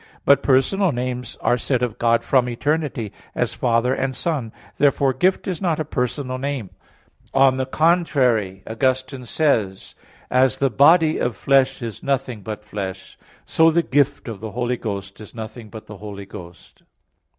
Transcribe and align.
But 0.25 0.41
personal 0.41 0.91
names 0.91 1.37
are 1.41 1.59
said 1.59 1.83
of 1.83 1.99
God 1.99 2.23
from 2.23 2.49
eternity; 2.49 3.13
as 3.35 3.53
"Father," 3.53 3.93
and 3.93 4.15
"Son." 4.15 4.51
Therefore 4.77 5.13
"Gift" 5.13 5.47
is 5.47 5.61
not 5.61 5.79
a 5.79 5.85
personal 5.85 6.39
name. 6.39 6.71
On 7.35 7.57
the 7.57 7.67
contrary, 7.67 8.63
Augustine 8.65 9.25
says 9.27 9.93
(De 10.31 10.31
Trin. 10.31 10.31
xv, 10.31 10.31
19): 10.39 10.45
"As 10.45 10.57
the 10.57 10.69
body 10.71 11.17
of 11.19 11.35
flesh 11.37 11.83
is 11.83 12.01
nothing 12.01 12.41
but 12.41 12.65
flesh; 12.65 13.15
so 13.45 13.69
the 13.69 13.83
gift 13.83 14.27
of 14.27 14.39
the 14.39 14.53
Holy 14.53 14.77
Ghost 14.77 15.21
is 15.21 15.35
nothing 15.35 15.69
but 15.69 15.85
the 15.85 15.97
Holy 15.97 16.25
Ghost." 16.25 16.81